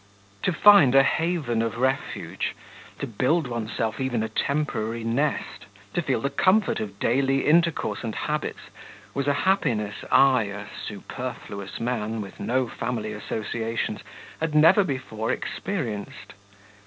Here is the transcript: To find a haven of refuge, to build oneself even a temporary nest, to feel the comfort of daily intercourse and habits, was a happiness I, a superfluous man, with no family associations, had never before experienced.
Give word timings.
To 0.41 0.51
find 0.51 0.95
a 0.95 1.03
haven 1.03 1.61
of 1.61 1.77
refuge, 1.77 2.55
to 2.97 3.05
build 3.05 3.45
oneself 3.45 3.99
even 4.01 4.23
a 4.23 4.29
temporary 4.29 5.03
nest, 5.03 5.67
to 5.93 6.01
feel 6.01 6.21
the 6.21 6.31
comfort 6.31 6.79
of 6.79 6.97
daily 6.99 7.45
intercourse 7.45 8.03
and 8.03 8.15
habits, 8.15 8.71
was 9.13 9.27
a 9.27 9.33
happiness 9.45 9.93
I, 10.11 10.45
a 10.45 10.65
superfluous 10.87 11.79
man, 11.79 12.19
with 12.19 12.39
no 12.39 12.67
family 12.67 13.13
associations, 13.13 13.99
had 14.39 14.55
never 14.55 14.83
before 14.83 15.31
experienced. 15.31 16.33